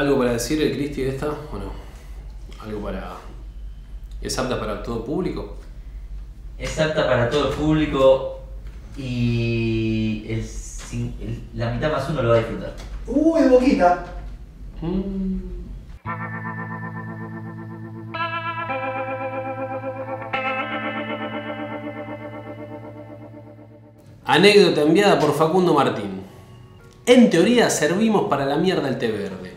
[0.00, 1.72] ¿Algo para decir el Cristi de esta o no?
[2.64, 3.16] ¿Algo para...
[4.22, 5.56] ¿Es apta para todo público?
[6.56, 8.40] Es apta para todo el público
[8.96, 12.72] y el cin- el- la mitad más uno lo va a disfrutar.
[13.06, 14.06] Uy, boquita.
[14.80, 15.36] Mm.
[24.24, 26.22] Anécdota enviada por Facundo Martín.
[27.06, 29.54] En teoría servimos para la mierda el té verde.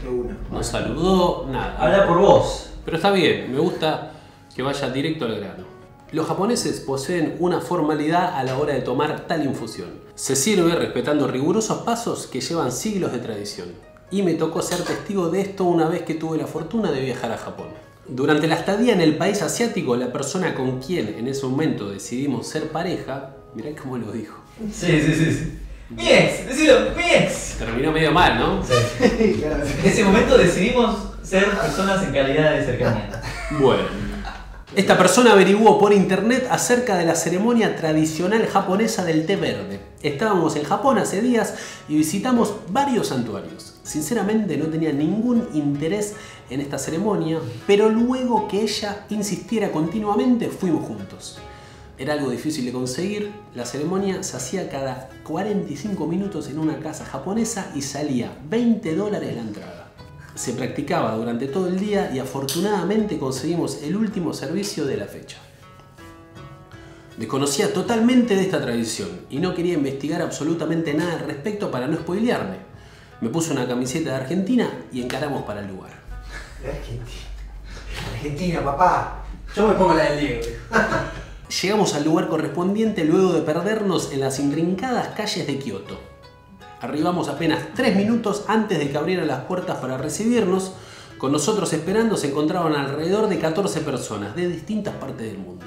[0.00, 0.36] Qué una.
[0.50, 1.76] No saludó, nada.
[1.78, 2.70] Habla por vos.
[2.84, 4.12] Pero está bien, me gusta
[4.54, 5.64] que vaya directo al grano.
[6.10, 9.90] Los japoneses poseen una formalidad a la hora de tomar tal infusión.
[10.14, 13.68] Se sirve respetando rigurosos pasos que llevan siglos de tradición.
[14.10, 17.30] Y me tocó ser testigo de esto una vez que tuve la fortuna de viajar
[17.30, 17.68] a Japón.
[18.08, 22.46] Durante la estadía en el país asiático, la persona con quien en ese momento decidimos
[22.46, 24.38] ser pareja, mirá cómo lo dijo.
[24.72, 25.32] Sí, sí, sí.
[25.32, 25.58] sí.
[25.90, 27.56] Mi ex, decilo, mi ex.
[27.58, 28.60] Terminó medio mal, ¿no?
[28.60, 29.64] Claro.
[29.64, 33.22] En ese momento decidimos ser personas en calidad de cercanía.
[33.58, 33.84] Bueno.
[34.76, 39.80] Esta persona averiguó por internet acerca de la ceremonia tradicional japonesa del té verde.
[40.02, 41.54] Estábamos en Japón hace días
[41.88, 43.76] y visitamos varios santuarios.
[43.82, 46.16] Sinceramente no tenía ningún interés
[46.50, 51.38] en esta ceremonia, pero luego que ella insistiera continuamente fuimos juntos.
[51.98, 57.04] Era algo difícil de conseguir, la ceremonia se hacía cada 45 minutos en una casa
[57.04, 59.92] japonesa y salía 20 dólares la entrada.
[60.36, 65.38] Se practicaba durante todo el día y afortunadamente conseguimos el último servicio de la fecha.
[67.16, 71.96] Desconocía totalmente de esta tradición y no quería investigar absolutamente nada al respecto para no
[71.96, 72.58] spoilearme.
[73.20, 75.90] Me puse una camiseta de Argentina y encaramos para el lugar.
[76.64, 77.26] Argentina.
[78.14, 79.24] Argentina, papá.
[79.56, 80.42] Yo me pongo la del Diego.
[81.48, 85.98] Llegamos al lugar correspondiente luego de perdernos en las intrincadas calles de Kioto.
[86.82, 90.72] Arribamos apenas tres minutos antes de que abrieran las puertas para recibirnos.
[91.16, 95.64] Con nosotros esperando se encontraban alrededor de 14 personas de distintas partes del mundo.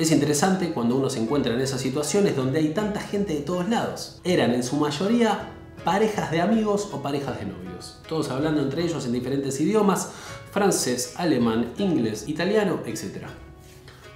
[0.00, 3.68] Es interesante cuando uno se encuentra en esas situaciones donde hay tanta gente de todos
[3.68, 4.20] lados.
[4.24, 5.52] Eran en su mayoría
[5.84, 10.10] parejas de amigos o parejas de novios, todos hablando entre ellos en diferentes idiomas,
[10.50, 13.28] francés, alemán, inglés, italiano, etc.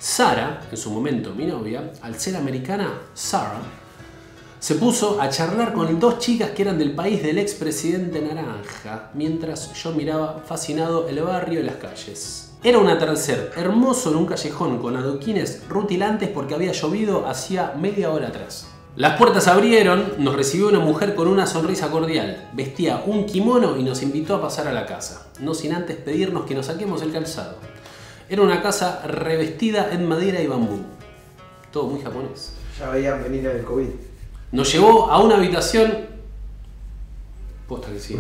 [0.07, 3.63] Sara, en su momento mi novia, al ser americana, Sarah,
[4.61, 9.73] se puso a charlar con dos chicas que eran del país del expresidente Naranja, mientras
[9.73, 12.53] yo miraba fascinado el barrio y las calles.
[12.63, 18.11] Era un atardecer hermoso en un callejón con adoquines rutilantes porque había llovido hacía media
[18.11, 18.69] hora atrás.
[18.97, 23.83] Las puertas abrieron, nos recibió una mujer con una sonrisa cordial, vestía un kimono y
[23.83, 27.11] nos invitó a pasar a la casa, no sin antes pedirnos que nos saquemos el
[27.11, 27.57] calzado.
[28.29, 30.79] Era una casa revestida en madera y bambú.
[31.73, 32.53] Todo muy japonés.
[32.79, 33.89] Ya veían venir el COVID.
[34.53, 35.93] Nos llevó a una habitación.
[37.69, 38.15] Posta que sí.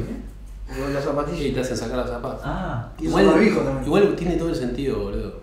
[0.66, 1.54] Con las Y zapatillas.
[1.54, 2.40] te hacen sacar las zapatos.
[2.44, 3.84] Ah, también.
[3.84, 5.40] igual tiene todo el sentido, boludo.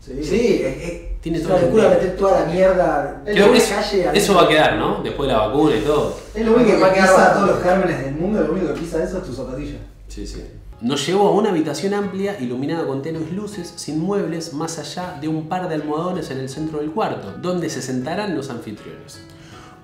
[0.00, 1.88] Sí, sí es, es- Tiene es el locura sentido.
[1.90, 4.08] meter toda la mierda en que la eso, calle.
[4.08, 5.02] al- eso va a quedar, ¿no?
[5.02, 6.18] Después de la vacuna y todo.
[6.34, 7.40] Es lo único que va a quedar pisa barato.
[7.40, 9.78] todos los gérmenes del mundo, lo único que pisa eso es tu zapatilla.
[10.08, 10.44] Sí, sí.
[10.80, 15.28] Nos llevó a una habitación amplia, iluminada con tenues luces, sin muebles, más allá de
[15.28, 19.20] un par de almohadones en el centro del cuarto, donde se sentarán los anfitriones.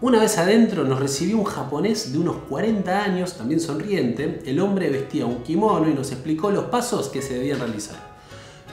[0.01, 4.41] Una vez adentro nos recibió un japonés de unos 40 años, también sonriente.
[4.45, 8.11] El hombre vestía un kimono y nos explicó los pasos que se debían realizar.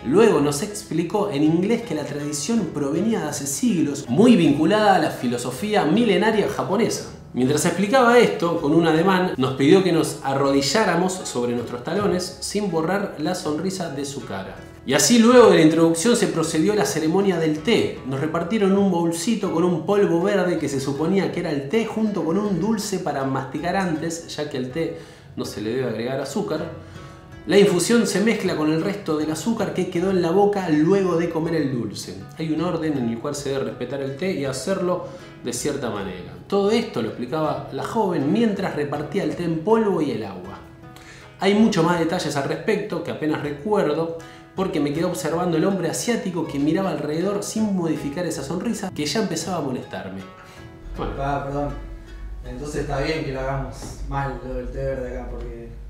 [0.05, 4.99] Luego nos explicó en inglés que la tradición provenía de hace siglos, muy vinculada a
[4.99, 7.16] la filosofía milenaria japonesa.
[7.37, 12.71] Mientras explicaba esto, con un ademán, nos pidió que nos arrodilláramos sobre nuestros talones sin
[12.71, 14.55] borrar la sonrisa de su cara.
[14.87, 17.99] Y así luego de la introducción se procedió a la ceremonia del té.
[18.07, 21.85] Nos repartieron un bolsito con un polvo verde que se suponía que era el té
[21.85, 24.97] junto con un dulce para masticar antes, ya que al té
[25.35, 26.71] no se le debe agregar azúcar.
[27.47, 31.15] La infusión se mezcla con el resto del azúcar que quedó en la boca luego
[31.15, 32.21] de comer el dulce.
[32.37, 35.07] Hay un orden en el cual se debe respetar el té y hacerlo
[35.45, 36.33] de cierta manera.
[36.47, 40.59] Todo esto lo explicaba la joven mientras repartía el té en polvo y el agua.
[41.39, 44.17] Hay muchos más detalles al respecto que apenas recuerdo
[44.53, 49.05] porque me quedé observando el hombre asiático que miraba alrededor sin modificar esa sonrisa que
[49.05, 50.19] ya empezaba a molestarme.
[50.97, 51.69] Bueno, Ah, perdón.
[52.45, 55.86] Entonces está bien que lo hagamos mal lo té verde acá, porque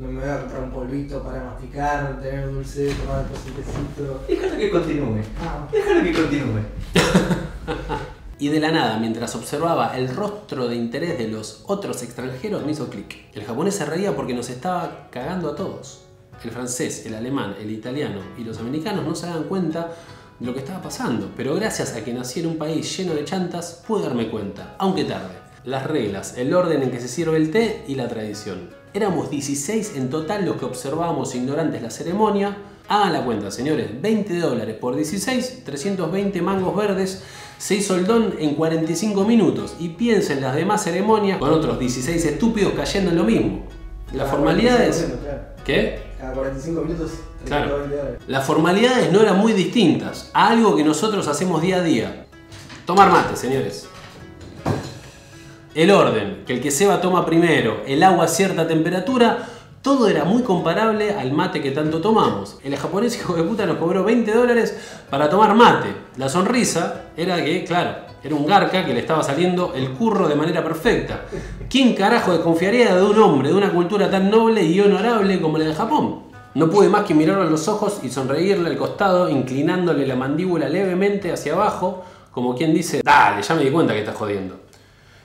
[0.00, 4.26] no me voy a comprar un polvito para masticar, tener dulce, tomar un.
[4.26, 5.20] Déjalo que continúe.
[5.40, 6.60] Ah, Déjalo que continúe.
[8.40, 12.72] Y de la nada, mientras observaba el rostro de interés de los otros extranjeros, me
[12.72, 13.26] hizo clic.
[13.34, 16.04] El japonés se reía porque nos estaba cagando a todos.
[16.42, 19.92] El francés, el alemán, el italiano y los americanos no se daban cuenta
[20.38, 23.26] de lo que estaba pasando, pero gracias a que nací en un país lleno de
[23.26, 25.49] chantas, pude darme cuenta, aunque tarde.
[25.64, 28.70] Las reglas, el orden en que se sirve el té y la tradición.
[28.94, 32.56] Éramos 16 en total los que observábamos ignorantes la ceremonia.
[32.88, 37.22] Hagan la cuenta, señores, 20 dólares por 16, 320 mangos verdes,
[37.58, 42.24] se hizo el don en 45 minutos y piensen las demás ceremonias con otros 16
[42.24, 43.66] estúpidos cayendo en lo mismo.
[44.12, 44.96] Las cada formalidades...
[44.96, 45.64] 45 minutos, claro.
[45.64, 46.02] ¿Qué?
[46.18, 47.10] Cada 45 minutos,
[47.44, 47.66] Claro.
[47.68, 48.22] 320 dólares.
[48.26, 52.26] Las formalidades no eran muy distintas a algo que nosotros hacemos día a día.
[52.86, 53.86] Tomar mate, señores.
[55.72, 59.46] El orden, que el que ceba toma primero, el agua a cierta temperatura,
[59.82, 62.58] todo era muy comparable al mate que tanto tomamos.
[62.64, 64.76] El japonés hijo de puta nos cobró 20 dólares
[65.08, 65.94] para tomar mate.
[66.16, 70.34] La sonrisa era que, claro, era un garca que le estaba saliendo el curro de
[70.34, 71.26] manera perfecta.
[71.70, 75.66] ¿Quién carajo desconfiaría de un hombre de una cultura tan noble y honorable como la
[75.66, 76.24] de Japón?
[76.52, 80.68] No pude más que mirarlo a los ojos y sonreírle al costado, inclinándole la mandíbula
[80.68, 84.69] levemente hacia abajo, como quien dice, dale, ya me di cuenta que estás jodiendo.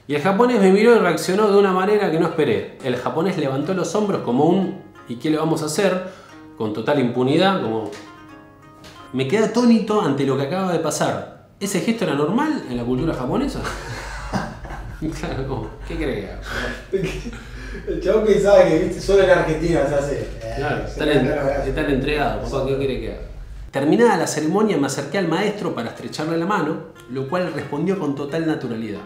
[0.08, 2.78] Y el japonés me miró y reaccionó de una manera que no esperé.
[2.84, 6.08] El japonés levantó los hombros como un ¿y qué le vamos a hacer?
[6.58, 7.90] Con total impunidad, como...
[9.14, 11.48] Me quedé atónito ante lo que acaba de pasar.
[11.60, 13.62] ¿Ese gesto era normal en la cultura japonesa?
[15.20, 16.30] claro, como, ¿qué crees?
[17.88, 20.20] El chabón sabe que viste, solo en Argentina se hace.
[20.22, 23.22] eh, Claro, se están, en- están entregados, papá, ¿qué quiere que haga?
[23.72, 26.78] Terminada la ceremonia me acerqué al maestro para estrecharle la mano,
[27.12, 29.02] lo cual respondió con total naturalidad.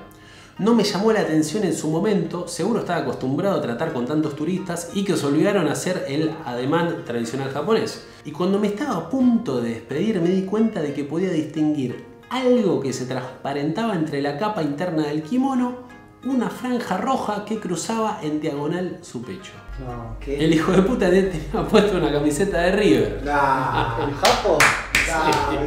[0.59, 4.35] No me llamó la atención en su momento, seguro estaba acostumbrado a tratar con tantos
[4.35, 8.06] turistas y que se olvidaron a hacer el ademán tradicional japonés.
[8.25, 12.03] Y cuando me estaba a punto de despedir me di cuenta de que podía distinguir
[12.29, 15.77] algo que se transparentaba entre la capa interna del kimono,
[16.25, 19.53] una franja roja que cruzaba en diagonal su pecho.
[19.79, 20.44] No, ¿qué?
[20.44, 23.21] El hijo de puta tenía puesto una camiseta de River.
[23.23, 24.57] Nah, ¿el Japo?
[25.09, 25.57] Nah.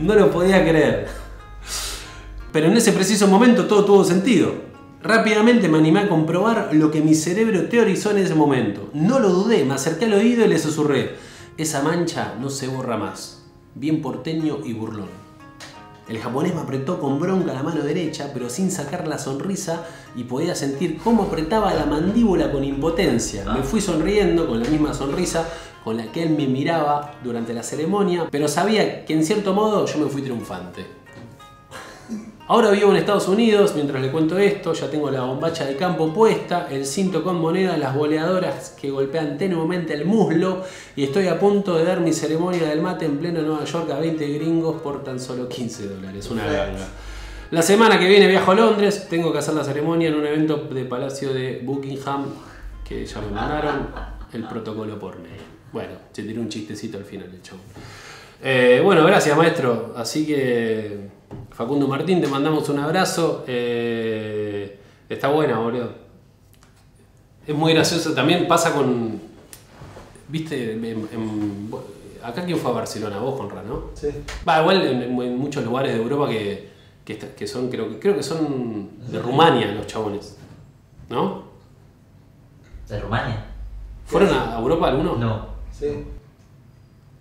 [0.00, 1.25] No lo podía creer.
[2.56, 4.54] Pero en ese preciso momento todo tuvo sentido.
[5.02, 8.88] Rápidamente me animé a comprobar lo que mi cerebro teorizó en ese momento.
[8.94, 11.16] No lo dudé, me acerqué al oído y le susurré.
[11.58, 13.44] Esa mancha no se borra más.
[13.74, 15.10] Bien porteño y burlón.
[16.08, 19.84] El japonés me apretó con bronca la mano derecha, pero sin sacar la sonrisa
[20.16, 23.44] y podía sentir cómo apretaba la mandíbula con impotencia.
[23.52, 25.46] Me fui sonriendo con la misma sonrisa
[25.84, 29.84] con la que él me miraba durante la ceremonia, pero sabía que en cierto modo
[29.84, 31.04] yo me fui triunfante.
[32.48, 36.14] Ahora vivo en Estados Unidos, mientras le cuento esto, ya tengo la bombacha de campo
[36.14, 40.62] puesta, el cinto con moneda, las boleadoras que golpean tenuemente el muslo
[40.94, 43.98] y estoy a punto de dar mi ceremonia del mate en pleno Nueva York a
[43.98, 46.86] 20 gringos por tan solo 15 dólares, una ganga.
[47.50, 50.68] La semana que viene viajo a Londres, tengo que hacer la ceremonia en un evento
[50.70, 52.26] de Palacio de Buckingham
[52.88, 53.88] que ya me mandaron
[54.32, 55.42] el protocolo por mail.
[55.72, 57.58] Bueno, se tiró un chistecito al final el show.
[58.40, 59.94] Eh, bueno, gracias maestro.
[59.96, 61.08] Así que
[61.56, 63.44] Facundo Martín, te mandamos un abrazo.
[63.46, 65.90] Eh, está buena, boludo.
[67.46, 68.12] Es muy gracioso.
[68.12, 69.18] También pasa con.
[70.28, 71.70] Viste, en- en-
[72.22, 73.84] acá quién fue a Barcelona, vos, Conrad, ¿no?
[73.94, 74.08] Sí.
[74.46, 76.68] Va, igual en, en muchos lugares de Europa que,
[77.04, 80.36] que, está- que son, creo, que- creo que son de Rumania los chabones.
[81.08, 81.44] ¿No?
[82.88, 83.46] ¿De Rumania?
[84.04, 85.18] ¿Fueron a Europa algunos?
[85.18, 85.46] No.
[85.72, 85.86] Sí.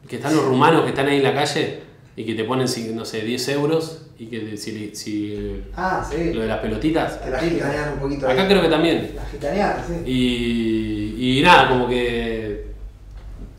[0.10, 1.83] Que están los rumanos que están ahí en la calle
[2.15, 6.34] y que te ponen, no sé, 10 euros y que si, si Ah, sí.
[6.34, 7.22] lo de las pelotitas.
[7.24, 8.27] Te la gitanean un poquito.
[8.29, 8.48] Acá ahí.
[8.48, 9.12] creo que también.
[9.15, 10.12] La gitanean, sí.
[10.12, 12.67] Y, y nada, como que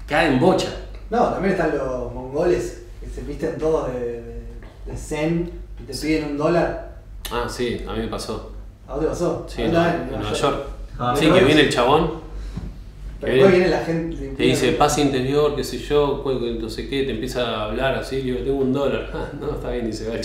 [0.06, 0.68] caen bocha.
[1.10, 4.42] No, también están los mongoles que se visten todos de, de,
[4.86, 6.96] de zen y te piden un dólar.
[7.30, 8.52] Ah, sí, a mí me pasó.
[8.88, 9.46] ¿A dónde pasó?
[9.48, 9.72] Sí, ¿A en,
[10.10, 10.64] Nueva York.
[10.98, 12.25] Ah, Sí, que viene el chabón
[13.26, 14.28] Pero después viene la gente.
[14.36, 18.22] Te dice paz interior, qué sé yo, no sé qué, te empieza a hablar así,
[18.22, 19.10] le digo, tengo un dólar.
[19.16, 20.16] Ah, no, está bien, y se va.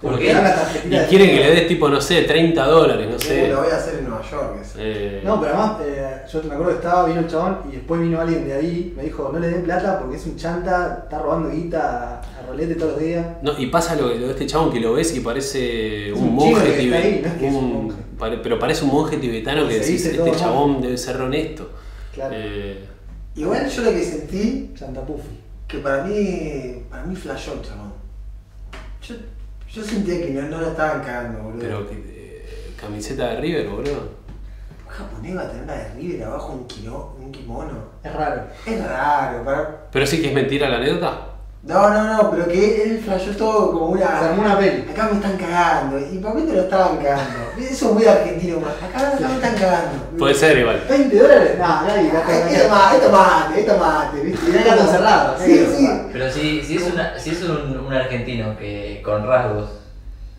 [0.00, 3.08] Porque dan la tarjetita Y de quieren que le des tipo, no sé, 30 dólares,
[3.10, 3.48] no Sí, sé.
[3.48, 4.56] lo voy a hacer en Nueva York.
[4.60, 4.74] eso.
[4.78, 8.00] Eh, No, pero además, eh, yo me acuerdo que estaba, vino el chabón y después
[8.02, 11.18] vino alguien de ahí, me dijo, no le den plata porque es un chanta, está
[11.20, 13.26] robando guita a, a rolete todos los días.
[13.42, 16.24] no, y pasa lo, lo de este chabón que lo ves y parece Es un,
[16.28, 17.20] un monje tibetano.
[17.22, 17.96] no es que es un monje.
[18.42, 20.36] pero parece un monje tibetano que decís, dice este todo mal".
[20.38, 21.70] chabón debe ser honesto.
[22.12, 22.34] Claro.
[22.36, 22.84] Eh,
[23.34, 25.40] Igual yo lo que sentí, Chanta puffy.
[25.68, 27.92] que para mí, para mí flashó, chabón.
[29.02, 29.14] Yo,
[29.76, 31.60] yo sentía que no, no la estaban cagando, boludo.
[31.60, 34.16] pero que, camiseta de River, boludo.
[34.86, 37.90] Un japonés va a tener una de River abajo un, kilo, un kimono.
[38.02, 38.46] Es raro.
[38.64, 39.90] Es raro, para...
[39.92, 41.25] Pero sí que es mentira la anécdota.
[41.66, 44.06] No, no, no, pero que él flasheó todo como una.
[44.20, 44.84] Se armó una peli.
[44.88, 45.98] Acá me están cagando.
[45.98, 47.34] Y para mí te lo estaban cagando.
[47.58, 48.74] Eso es muy argentino más.
[48.88, 50.04] Acá, acá me están cagando.
[50.16, 50.80] Puede ser igual.
[50.88, 51.50] 20 dólares.
[51.58, 52.06] No, nadie.
[52.08, 54.50] Esto mate, esto mate, esto mate, ¿viste?
[54.50, 55.88] Y era gato cerrado, Sí, sí.
[56.12, 59.68] Pero si, si es, una, si es un, un argentino que con rasgos,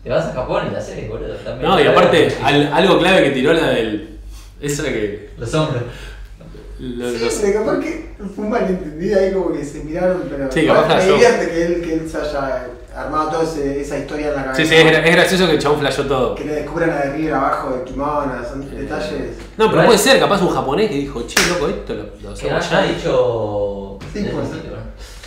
[0.02, 1.34] te vas a Japón y la haces, boludo.
[1.36, 1.70] También.
[1.70, 4.18] No, y aparte, al- algo clave que tiró la del.
[4.62, 5.30] Esa que.
[5.36, 5.82] Los hombres.
[6.80, 10.50] Lo- Sí, los- pero capaz que fue un malentendido ahí como que se miraron, pero
[10.52, 14.28] Sí, capaz me divierte que él, que él se haya armado toda ese- esa historia
[14.28, 14.62] en la cabeza.
[14.62, 16.34] Sí, sí, es, gra- es gracioso que el chabón flasheó todo.
[16.34, 19.36] Que le descubran a de River abajo de kimono, son detalles.
[19.56, 22.50] No, pero puede ser, capaz un japonés que dijo, che, loco, esto lo, lo Que
[22.50, 22.86] haya allá.
[22.88, 23.98] Sí, dicho.
[24.00, 24.22] pues.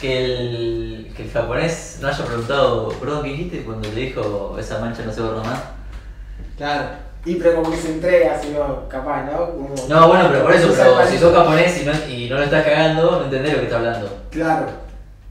[0.02, 3.64] que, el, que el japonés no haya preguntado, perdón, ¿qué dijiste?
[3.64, 5.60] Cuando le dijo esa mancha no se borra más.
[6.58, 6.84] Claro.
[7.26, 9.52] Y pero como que se entrega, si no, capaz, ¿no?
[9.52, 12.44] Como- No, bueno, pero por eso, pero si sos japonés y no, y no lo
[12.44, 14.18] estás cagando, no entendés lo que está hablando.
[14.32, 14.66] Claro.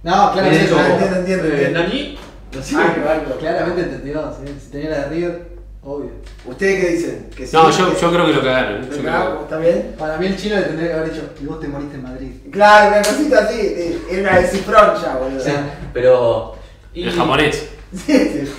[0.02, 0.66] No, claramente.
[0.66, 2.16] Bien, como- entiendo, entiendo, eh.
[2.54, 2.76] No sé.
[2.76, 3.36] Algo, algo.
[3.38, 4.32] Claramente entendió.
[4.34, 5.42] Si, si tenía la de River,
[5.84, 6.10] obvio.
[6.46, 7.30] ¿Ustedes qué dicen?
[7.36, 7.56] ¿Que sí?
[7.56, 8.80] No, yo, ¿Que- yo creo que lo cagaron.
[8.90, 9.40] ¿Lo yo creo?
[9.42, 9.94] ¿Está bien?
[9.98, 12.30] Para mí el chino le tendría que haber dicho, y vos te moriste en Madrid.
[12.52, 15.40] Claro, una cosita así, era una de cifrón ya, boludo.
[15.44, 15.50] Sí,
[15.92, 16.54] pero.
[16.94, 17.68] que- El japonés.
[17.92, 18.52] Sí, sí.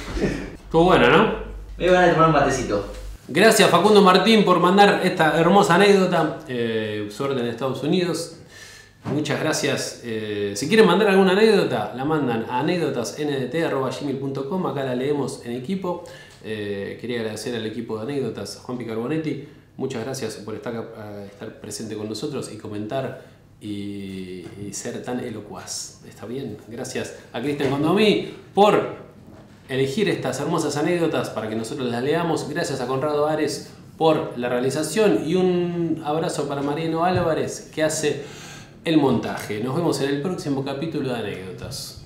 [0.65, 1.35] Estuvo bueno, ¿no?
[1.77, 2.85] Me van a tomar un matecito.
[3.27, 6.39] Gracias Facundo Martín por mandar esta hermosa anécdota.
[6.47, 8.37] Eh, suerte en Estados Unidos.
[9.05, 10.01] Muchas gracias.
[10.03, 14.67] Eh, si quieren mandar alguna anécdota, la mandan a anécdotasndt.gmail.com.
[14.67, 16.03] Acá la leemos en equipo.
[16.43, 19.47] Eh, quería agradecer al equipo de anécdotas, Juan Picarbonetti.
[19.77, 20.83] Muchas gracias por estar,
[21.61, 23.23] presente con nosotros y comentar
[23.61, 26.01] y, y ser tan elocuaz.
[26.07, 26.57] ¿Está bien?
[26.67, 29.10] Gracias a Cristian Condomí por
[29.71, 32.47] elegir estas hermosas anécdotas para que nosotros las leamos.
[32.49, 38.23] Gracias a Conrado Ares por la realización y un abrazo para Mariano Álvarez que hace
[38.83, 39.63] el montaje.
[39.63, 42.00] Nos vemos en el próximo capítulo de anécdotas.